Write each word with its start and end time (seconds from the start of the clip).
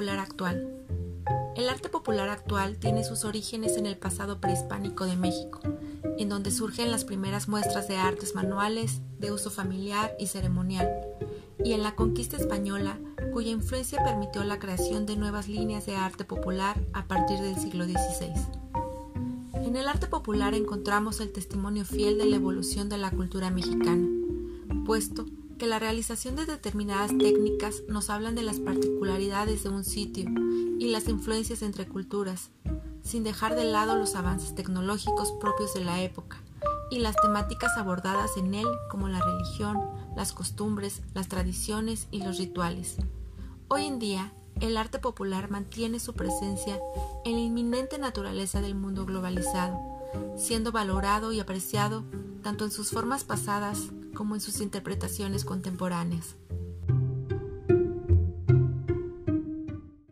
actual. 0.00 0.66
El 1.54 1.68
arte 1.68 1.88
popular 1.90 2.30
actual 2.30 2.78
tiene 2.78 3.04
sus 3.04 3.24
orígenes 3.24 3.76
en 3.76 3.84
el 3.84 3.96
pasado 3.96 4.40
prehispánico 4.40 5.04
de 5.04 5.16
México, 5.16 5.60
en 6.18 6.28
donde 6.28 6.50
surgen 6.50 6.90
las 6.90 7.04
primeras 7.04 7.46
muestras 7.46 7.88
de 7.88 7.96
artes 7.96 8.34
manuales, 8.34 9.02
de 9.18 9.32
uso 9.32 9.50
familiar 9.50 10.16
y 10.18 10.28
ceremonial, 10.28 10.90
y 11.62 11.72
en 11.72 11.82
la 11.82 11.94
conquista 11.94 12.36
española, 12.36 12.98
cuya 13.32 13.50
influencia 13.50 14.02
permitió 14.02 14.42
la 14.44 14.58
creación 14.58 15.04
de 15.04 15.16
nuevas 15.16 15.48
líneas 15.48 15.84
de 15.84 15.94
arte 15.94 16.24
popular 16.24 16.80
a 16.94 17.06
partir 17.06 17.38
del 17.40 17.56
siglo 17.56 17.84
XVI. 17.84 18.32
En 19.54 19.76
el 19.76 19.88
arte 19.88 20.06
popular 20.06 20.54
encontramos 20.54 21.20
el 21.20 21.32
testimonio 21.32 21.84
fiel 21.84 22.18
de 22.18 22.26
la 22.26 22.36
evolución 22.36 22.88
de 22.88 22.98
la 22.98 23.10
cultura 23.10 23.50
mexicana, 23.50 24.08
puesto 24.86 25.26
que 25.62 25.68
la 25.68 25.78
realización 25.78 26.34
de 26.34 26.44
determinadas 26.44 27.16
técnicas 27.16 27.84
nos 27.86 28.10
hablan 28.10 28.34
de 28.34 28.42
las 28.42 28.58
particularidades 28.58 29.62
de 29.62 29.68
un 29.68 29.84
sitio 29.84 30.28
y 30.80 30.90
las 30.90 31.06
influencias 31.06 31.62
entre 31.62 31.86
culturas, 31.86 32.50
sin 33.04 33.22
dejar 33.22 33.54
de 33.54 33.62
lado 33.62 33.94
los 33.94 34.16
avances 34.16 34.56
tecnológicos 34.56 35.30
propios 35.40 35.72
de 35.74 35.84
la 35.84 36.02
época 36.02 36.38
y 36.90 36.98
las 36.98 37.14
temáticas 37.14 37.78
abordadas 37.78 38.36
en 38.36 38.54
él 38.54 38.66
como 38.90 39.06
la 39.06 39.20
religión, 39.20 39.78
las 40.16 40.32
costumbres, 40.32 41.00
las 41.14 41.28
tradiciones 41.28 42.08
y 42.10 42.24
los 42.24 42.38
rituales. 42.38 42.96
Hoy 43.68 43.84
en 43.84 44.00
día, 44.00 44.32
el 44.60 44.76
arte 44.76 44.98
popular 44.98 45.48
mantiene 45.48 46.00
su 46.00 46.14
presencia 46.14 46.76
en 47.24 47.34
la 47.34 47.40
inminente 47.40 47.98
naturaleza 47.98 48.60
del 48.60 48.74
mundo 48.74 49.06
globalizado, 49.06 49.78
siendo 50.36 50.72
valorado 50.72 51.30
y 51.30 51.38
apreciado 51.38 52.02
tanto 52.42 52.64
en 52.64 52.70
sus 52.70 52.90
formas 52.90 53.24
pasadas 53.24 53.90
como 54.14 54.34
en 54.34 54.40
sus 54.40 54.60
interpretaciones 54.60 55.44
contemporáneas. 55.44 56.36